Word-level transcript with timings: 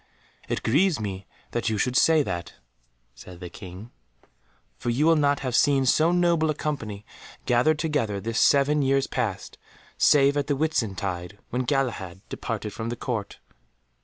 "It 0.49 0.63
grieves 0.63 0.99
me 0.99 1.27
you 1.65 1.77
should 1.77 1.95
say 1.95 2.23
that," 2.23 2.55
said 3.13 3.39
the 3.39 3.51
King, 3.51 3.91
"for 4.75 4.89
you 4.89 5.05
will 5.05 5.15
not 5.15 5.41
have 5.41 5.55
seen 5.55 5.85
so 5.85 6.11
noble 6.11 6.49
a 6.49 6.55
company 6.55 7.05
gathered 7.45 7.77
together 7.77 8.19
this 8.19 8.39
seven 8.39 8.81
years 8.81 9.05
past, 9.05 9.59
save 9.99 10.37
at 10.37 10.47
the 10.47 10.55
Whitsuntide 10.55 11.37
when 11.51 11.65
Galahad 11.65 12.21
departed 12.29 12.73
from 12.73 12.89
the 12.89 12.95
Court." 12.95 13.37